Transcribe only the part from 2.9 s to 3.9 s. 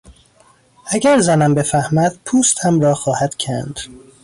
خواهد کند!